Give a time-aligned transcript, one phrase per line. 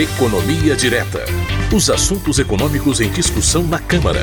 [0.00, 1.24] Economia Direta.
[1.74, 4.20] Os assuntos econômicos em discussão na Câmara.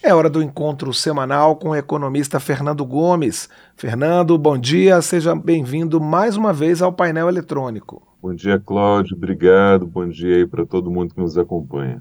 [0.00, 3.48] É hora do encontro semanal com o economista Fernando Gomes.
[3.74, 8.06] Fernando, bom dia, seja bem-vindo mais uma vez ao painel eletrônico.
[8.22, 9.84] Bom dia, Cláudio, obrigado.
[9.84, 12.00] Bom dia aí para todo mundo que nos acompanha.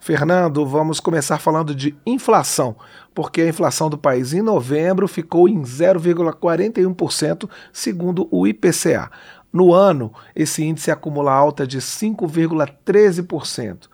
[0.00, 2.76] Fernando, vamos começar falando de inflação,
[3.14, 9.08] porque a inflação do país em novembro ficou em 0,41%, segundo o IPCA.
[9.54, 13.88] No ano, esse índice acumula alta de 5,13%.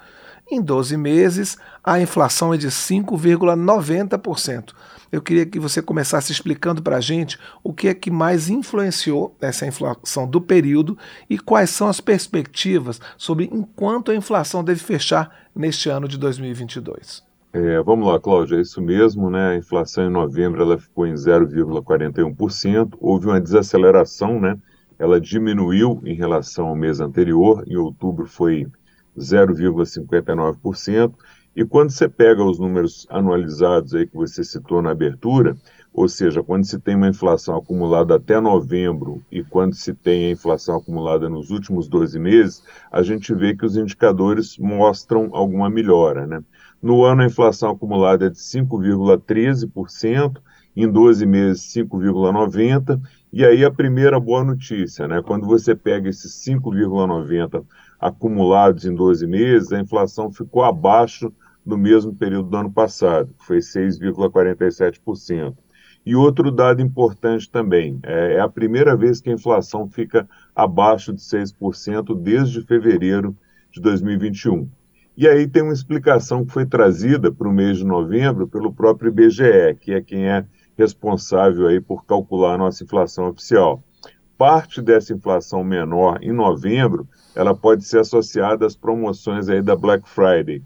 [0.50, 4.70] Em 12 meses, a inflação é de 5,90%.
[5.12, 9.36] Eu queria que você começasse explicando para a gente o que é que mais influenciou
[9.38, 10.96] essa inflação do período
[11.28, 17.22] e quais são as perspectivas sobre enquanto a inflação deve fechar neste ano de 2022.
[17.52, 19.50] É, vamos lá, Cláudia, é isso mesmo, né?
[19.50, 24.56] A inflação em novembro ela ficou em 0,41%, houve uma desaceleração, né?
[25.00, 28.66] Ela diminuiu em relação ao mês anterior, em outubro foi
[29.18, 31.14] 0,59%,
[31.56, 35.56] e quando você pega os números anualizados aí que você citou na abertura,
[35.92, 40.32] ou seja, quando se tem uma inflação acumulada até novembro e quando se tem a
[40.32, 46.26] inflação acumulada nos últimos 12 meses, a gente vê que os indicadores mostram alguma melhora.
[46.26, 46.44] Né?
[46.80, 50.36] No ano, a inflação acumulada é de 5,13%,
[50.76, 53.00] em 12 meses 5,90%,
[53.32, 55.22] e aí a primeira boa notícia, né?
[55.22, 57.64] Quando você pega esses 5,90
[58.00, 61.32] acumulados em 12 meses, a inflação ficou abaixo
[61.64, 65.56] do mesmo período do ano passado, que foi 6,47%.
[66.04, 71.12] E outro dado importante também, é, é a primeira vez que a inflação fica abaixo
[71.12, 73.36] de 6% desde fevereiro
[73.70, 74.68] de 2021.
[75.16, 79.10] E aí tem uma explicação que foi trazida para o mês de novembro pelo próprio
[79.10, 83.82] IBGE, que é quem é responsável aí por calcular a nossa inflação oficial.
[84.36, 90.08] Parte dessa inflação menor em novembro, ela pode ser associada às promoções aí da Black
[90.08, 90.62] Friday.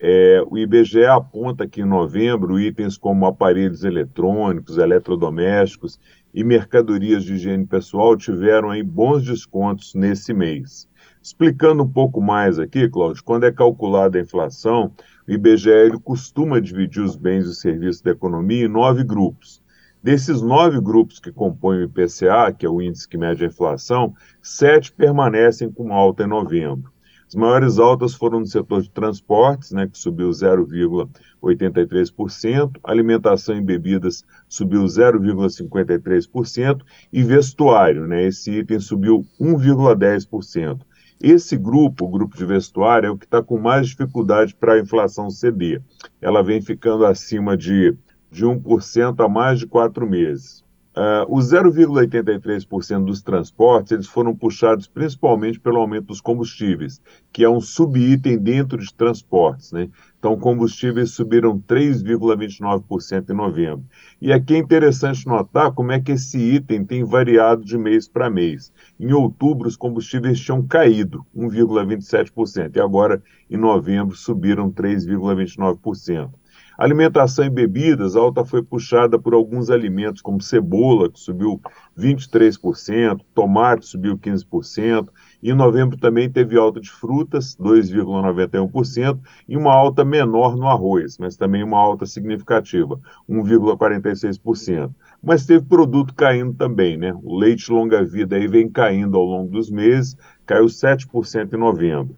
[0.00, 6.00] É, o IBGE aponta que em novembro itens como aparelhos eletrônicos, eletrodomésticos
[6.34, 10.88] e mercadorias de higiene pessoal tiveram aí bons descontos nesse mês.
[11.22, 14.90] Explicando um pouco mais aqui, Cláudio, quando é calculada a inflação,
[15.26, 19.62] o IBGE costuma dividir os bens e serviços da economia em nove grupos.
[20.02, 24.12] Desses nove grupos que compõem o IPCA, que é o índice que mede a inflação,
[24.42, 26.90] sete permanecem com alta em novembro.
[27.28, 34.24] As maiores altas foram no setor de transportes, né, que subiu 0,83%, alimentação e bebidas
[34.48, 36.82] subiu 0,53%
[37.12, 40.80] e vestuário, né, esse item subiu 1,10%.
[41.22, 44.80] Esse grupo, o grupo de vestuário, é o que está com mais dificuldade para a
[44.80, 45.80] inflação ceder.
[46.20, 47.96] Ela vem ficando acima de,
[48.28, 50.64] de 1% há mais de quatro meses.
[50.96, 57.00] Uh, os 0,83% dos transportes eles foram puxados principalmente pelo aumento dos combustíveis,
[57.32, 59.70] que é um subitem dentro de transportes.
[59.70, 59.88] Né?
[60.22, 63.84] Então, combustíveis subiram 3,29% em novembro.
[64.20, 68.30] E aqui é interessante notar como é que esse item tem variado de mês para
[68.30, 68.72] mês.
[69.00, 76.30] Em outubro, os combustíveis tinham caído 1,27%, e agora, em novembro, subiram 3,29%.
[76.78, 81.60] Alimentação e bebidas, a alta foi puxada por alguns alimentos, como cebola, que subiu
[81.98, 85.08] 23%, tomate subiu 15%,
[85.42, 91.18] e em novembro também teve alta de frutas, 2,91%, e uma alta menor no arroz,
[91.18, 94.90] mas também uma alta significativa, 1,46%.
[95.22, 97.12] Mas teve produto caindo também, né?
[97.22, 100.16] O leite longa-vida aí vem caindo ao longo dos meses,
[100.46, 102.16] caiu 7% em novembro.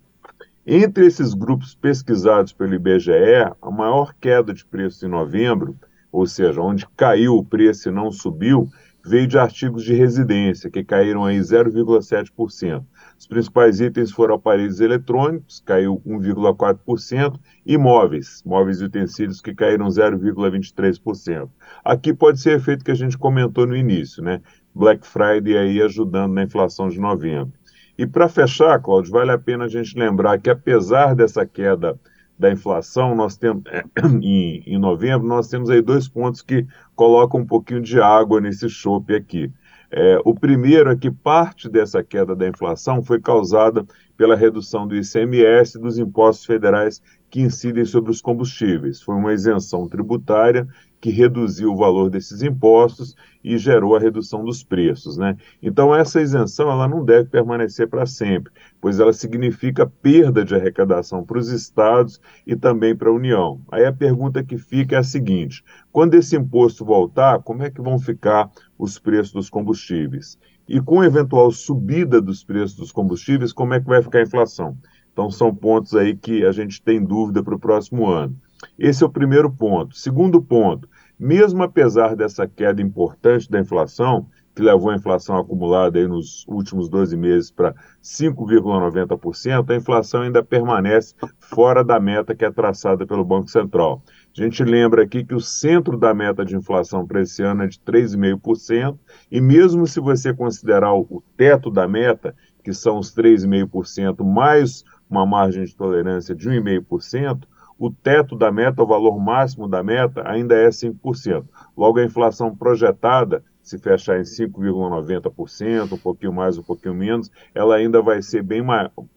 [0.66, 3.12] Entre esses grupos pesquisados pelo IBGE,
[3.60, 5.76] a maior queda de preço em novembro,
[6.10, 8.70] ou seja, onde caiu o preço e não subiu,
[9.04, 12.82] veio de artigos de residência, que caíram aí 0,7%.
[13.18, 19.86] Os principais itens foram aparelhos eletrônicos, caiu 1,4%, e móveis, móveis e utensílios, que caíram
[19.88, 21.46] 0,23%.
[21.84, 24.40] Aqui pode ser efeito que a gente comentou no início, né?
[24.74, 27.52] Black Friday aí ajudando na inflação de novembro.
[27.96, 31.98] E para fechar, Cláudio, vale a pena a gente lembrar que apesar dessa queda
[32.38, 33.62] da inflação, nós temos
[34.20, 38.68] em, em novembro, nós temos aí dois pontos que colocam um pouquinho de água nesse
[38.68, 39.52] chope aqui.
[39.96, 43.86] É, o primeiro é que parte dessa queda da inflação foi causada
[44.16, 47.00] pela redução do ICMS e dos impostos federais
[47.30, 49.00] que incidem sobre os combustíveis.
[49.00, 50.66] Foi uma isenção tributária
[51.04, 53.14] que reduziu o valor desses impostos
[53.44, 55.36] e gerou a redução dos preços, né?
[55.62, 61.22] Então essa isenção ela não deve permanecer para sempre, pois ela significa perda de arrecadação
[61.22, 63.60] para os estados e também para a União.
[63.70, 65.62] Aí a pergunta que fica é a seguinte:
[65.92, 70.38] quando esse imposto voltar, como é que vão ficar os preços dos combustíveis.
[70.66, 74.22] E com a eventual subida dos preços dos combustíveis, como é que vai ficar a
[74.22, 74.74] inflação?
[75.12, 78.34] Então, são pontos aí que a gente tem dúvida para o próximo ano.
[78.78, 79.96] Esse é o primeiro ponto.
[79.96, 80.88] Segundo ponto,
[81.18, 86.88] mesmo apesar dessa queda importante da inflação, que levou a inflação acumulada aí nos últimos
[86.88, 93.24] 12 meses para 5,90%, a inflação ainda permanece fora da meta que é traçada pelo
[93.24, 94.02] Banco Central.
[94.36, 97.66] A gente lembra aqui que o centro da meta de inflação para esse ano é
[97.66, 98.96] de 3,5%,
[99.30, 105.26] e mesmo se você considerar o teto da meta, que são os 3,5% mais uma
[105.26, 107.42] margem de tolerância de 1,5%,
[107.78, 111.44] o teto da meta, o valor máximo da meta, ainda é 5%.
[111.76, 117.76] Logo, a inflação projetada se fechar em 5,90%, um pouquinho mais, um pouquinho menos, ela
[117.76, 118.62] ainda vai ser bem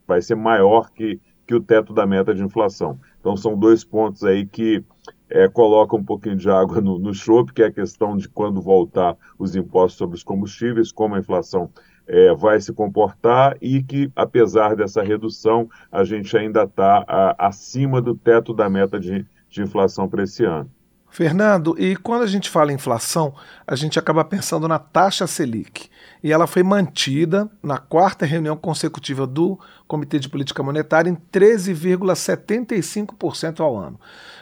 [0.07, 2.97] vai ser maior que, que o teto da meta de inflação.
[3.19, 4.83] Então são dois pontos aí que
[5.29, 8.61] é, colocam um pouquinho de água no, no chope, que é a questão de quando
[8.61, 11.69] voltar os impostos sobre os combustíveis, como a inflação
[12.07, 17.05] é, vai se comportar e que, apesar dessa redução, a gente ainda está
[17.37, 20.69] acima do teto da meta de, de inflação para esse ano.
[21.09, 23.33] Fernando, e quando a gente fala em inflação,
[23.65, 25.89] a gente acaba pensando na taxa Selic.
[26.23, 29.57] E ela foi mantida na quarta reunião consecutiva do
[29.87, 33.99] Comitê de Política Monetária em 13,75% ao ano.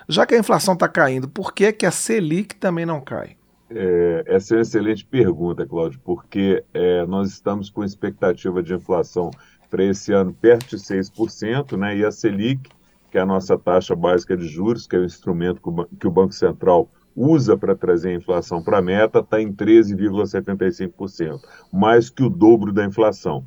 [0.10, 3.38] Já que a inflação está caindo, por que, é que a Selic também não cai?
[3.70, 9.32] É, essa é uma excelente pergunta, Cláudio, porque é, nós estamos com expectativa de inflação
[9.70, 12.70] para esse ano perto de 6%, né, e a Selic
[13.16, 15.62] que é a nossa taxa básica de juros, que é o instrumento
[15.98, 21.40] que o Banco Central usa para trazer a inflação para a meta, está em 13,75%,
[21.72, 23.46] mais que o dobro da inflação.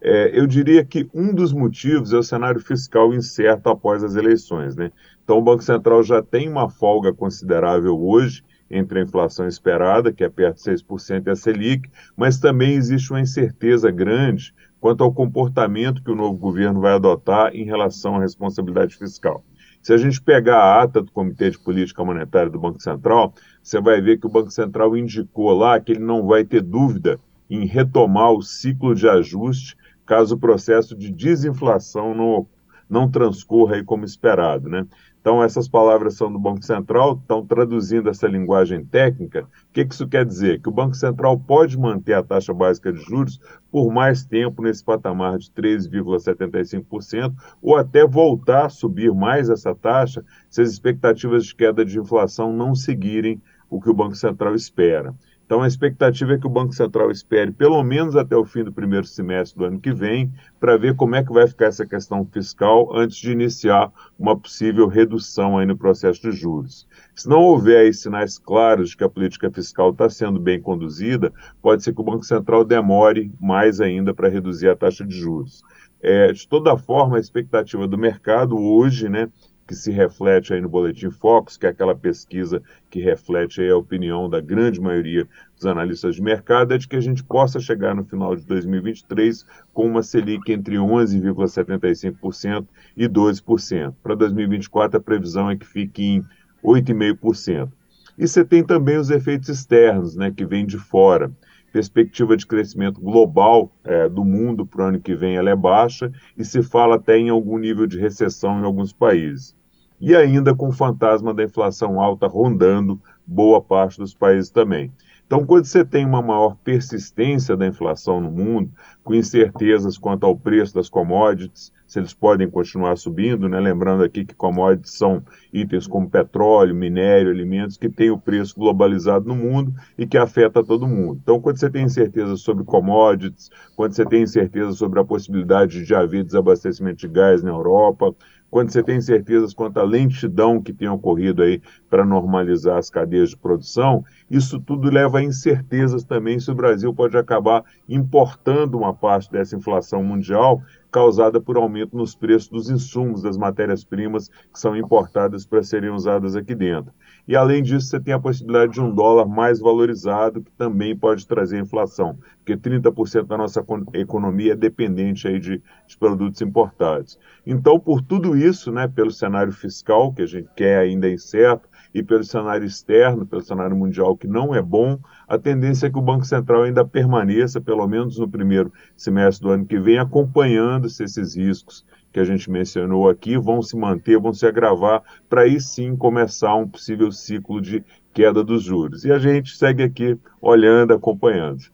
[0.00, 4.76] É, eu diria que um dos motivos é o cenário fiscal incerto após as eleições.
[4.76, 4.92] Né?
[5.24, 10.24] Então, o Banco Central já tem uma folga considerável hoje entre a inflação esperada, que
[10.24, 15.12] é perto de 6%, e a Selic, mas também existe uma incerteza grande quanto ao
[15.12, 19.44] comportamento que o novo governo vai adotar em relação à responsabilidade fiscal.
[19.82, 23.32] Se a gente pegar a ata do Comitê de Política Monetária do Banco Central,
[23.62, 27.18] você vai ver que o Banco Central indicou lá que ele não vai ter dúvida
[27.48, 32.46] em retomar o ciclo de ajuste caso o processo de desinflação não,
[32.88, 34.68] não transcorra aí como esperado.
[34.68, 34.86] Né?
[35.20, 39.42] Então, essas palavras são do Banco Central, estão traduzindo essa linguagem técnica.
[39.42, 40.60] O que isso quer dizer?
[40.62, 44.82] Que o Banco Central pode manter a taxa básica de juros por mais tempo nesse
[44.82, 51.54] patamar de 13,75%, ou até voltar a subir mais essa taxa se as expectativas de
[51.54, 55.14] queda de inflação não seguirem o que o Banco Central espera.
[55.48, 58.70] Então, a expectativa é que o Banco Central espere pelo menos até o fim do
[58.70, 60.30] primeiro semestre do ano que vem,
[60.60, 64.86] para ver como é que vai ficar essa questão fiscal antes de iniciar uma possível
[64.86, 66.86] redução aí no processo de juros.
[67.14, 71.82] Se não houver sinais claros de que a política fiscal está sendo bem conduzida, pode
[71.82, 75.62] ser que o Banco Central demore mais ainda para reduzir a taxa de juros.
[76.02, 79.30] É, de toda forma, a expectativa do mercado hoje, né,
[79.68, 84.28] que se reflete aí no Boletim Focus, que é aquela pesquisa que reflete a opinião
[84.28, 88.02] da grande maioria dos analistas de mercado, é de que a gente possa chegar no
[88.02, 89.44] final de 2023
[89.74, 92.66] com uma Selic entre 11,75%
[92.96, 93.94] e 12%.
[94.02, 96.24] Para 2024, a previsão é que fique em
[96.64, 97.70] 8,5%.
[98.16, 101.30] E você tem também os efeitos externos, né, que vêm de fora
[101.70, 106.10] perspectiva de crescimento global é, do mundo para o ano que vem ela é baixa
[106.34, 109.54] e se fala até em algum nível de recessão em alguns países
[110.00, 114.92] e ainda com o fantasma da inflação alta rondando boa parte dos países também.
[115.28, 118.70] Então, quando você tem uma maior persistência da inflação no mundo,
[119.04, 123.60] com incertezas quanto ao preço das commodities, se eles podem continuar subindo, né?
[123.60, 129.26] lembrando aqui que commodities são itens como petróleo, minério, alimentos, que têm o preço globalizado
[129.26, 131.20] no mundo e que afeta todo mundo.
[131.22, 135.94] Então, quando você tem incerteza sobre commodities, quando você tem incerteza sobre a possibilidade de
[135.94, 138.14] haver desabastecimento de gás na Europa,
[138.50, 143.30] quando você tem certezas quanto à lentidão que tem ocorrido aí para normalizar as cadeias
[143.30, 148.92] de produção, isso tudo leva a incertezas também se o Brasil pode acabar importando uma
[148.92, 154.76] parte dessa inflação mundial causada por aumento nos preços dos insumos, das matérias-primas que são
[154.76, 156.92] importadas para serem usadas aqui dentro.
[157.26, 161.26] E além disso, você tem a possibilidade de um dólar mais valorizado, que também pode
[161.26, 167.18] trazer inflação, porque 30% da nossa economia é dependente aí de, de, produtos importados.
[167.46, 172.02] Então, por tudo isso, né, pelo cenário fiscal, que a gente quer ainda incerto, e
[172.02, 176.02] pelo cenário externo, pelo cenário mundial, que não é bom, a tendência é que o
[176.02, 181.04] Banco Central ainda permaneça, pelo menos no primeiro semestre do ano que vem, acompanhando se
[181.04, 185.60] esses riscos que a gente mencionou aqui vão se manter, vão se agravar, para aí
[185.60, 189.04] sim começar um possível ciclo de queda dos juros.
[189.04, 191.64] E a gente segue aqui olhando, acompanhando.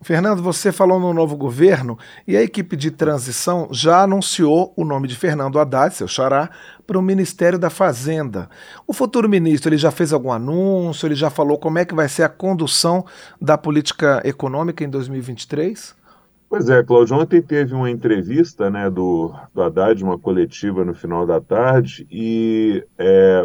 [0.00, 5.08] Fernando, você falou no novo governo e a equipe de transição já anunciou o nome
[5.08, 6.50] de Fernando Haddad, seu xará,
[6.86, 8.48] para o Ministério da Fazenda.
[8.86, 11.06] O futuro ministro ele já fez algum anúncio?
[11.06, 13.04] Ele já falou como é que vai ser a condução
[13.40, 15.96] da política econômica em 2023?
[16.48, 21.26] Pois é, Cláudio, ontem teve uma entrevista né, do, do Haddad, uma coletiva no final
[21.26, 23.44] da tarde, e é,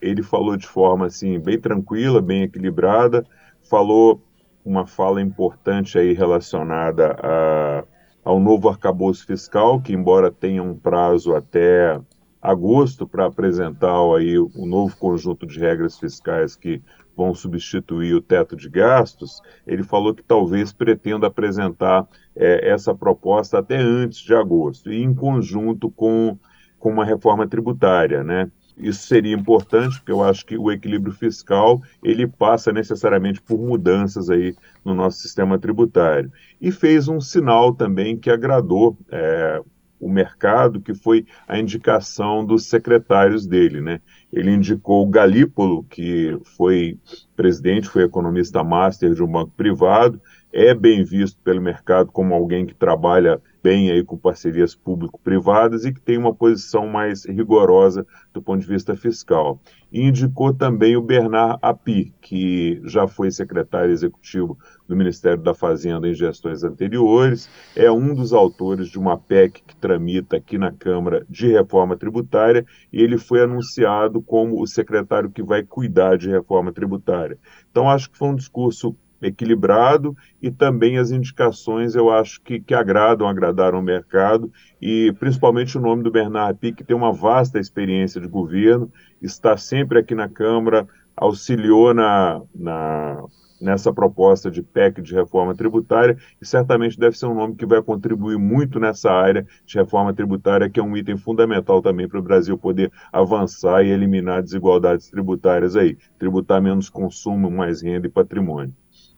[0.00, 3.24] ele falou de forma assim bem tranquila, bem equilibrada,
[3.62, 4.20] falou
[4.64, 7.84] uma fala importante aí relacionada a,
[8.24, 12.00] ao novo arcabouço fiscal, que embora tenha um prazo até
[12.40, 16.82] agosto para apresentar aí o novo conjunto de regras fiscais que
[17.16, 23.58] vão substituir o teto de gastos, ele falou que talvez pretenda apresentar é, essa proposta
[23.58, 26.36] até antes de agosto, e em conjunto com,
[26.78, 28.50] com uma reforma tributária, né?
[28.76, 34.30] Isso seria importante, porque eu acho que o equilíbrio fiscal ele passa necessariamente por mudanças
[34.30, 36.32] aí no nosso sistema tributário.
[36.60, 39.60] E fez um sinal também que agradou é,
[40.02, 44.00] o mercado, que foi a indicação dos secretários dele, né?
[44.32, 46.98] Ele indicou o Galípolo, que foi
[47.36, 50.20] presidente, foi economista master de um banco privado,
[50.52, 55.92] é bem visto pelo mercado como alguém que trabalha bem aí com parcerias público-privadas e
[55.92, 59.60] que tem uma posição mais rigorosa do ponto de vista fiscal.
[59.92, 66.08] E indicou também o Bernard Api, que já foi secretário executivo do Ministério da Fazenda
[66.08, 71.24] em gestões anteriores, é um dos autores de uma PEC que tramita aqui na Câmara
[71.28, 76.72] de reforma tributária e ele foi anunciado como o secretário que vai cuidar de reforma
[76.72, 77.38] tributária.
[77.70, 82.74] Então, acho que foi um discurso equilibrado e também as indicações eu acho que, que
[82.74, 87.58] agradam, agradaram o mercado e principalmente o nome do Bernard Pique, que tem uma vasta
[87.58, 90.86] experiência de governo, está sempre aqui na Câmara,
[91.16, 93.22] auxiliou na, na,
[93.60, 97.80] nessa proposta de PEC de reforma tributária e certamente deve ser um nome que vai
[97.80, 102.22] contribuir muito nessa área de reforma tributária, que é um item fundamental também para o
[102.22, 108.74] Brasil poder avançar e eliminar desigualdades tributárias aí, tributar menos consumo, mais renda e patrimônio.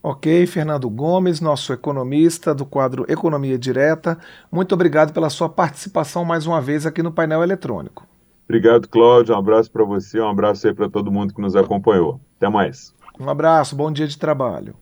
[0.06, 4.18] Ok, Fernando Gomes, nosso economista do quadro Economia Direta,
[4.52, 8.06] muito obrigado pela sua participação mais uma vez aqui no painel eletrônico.
[8.46, 9.34] Obrigado, Cláudio.
[9.34, 12.20] Um abraço para você, um abraço aí para todo mundo que nos acompanhou.
[12.36, 12.94] Até mais.
[13.18, 14.74] Um abraço, bom dia de trabalho.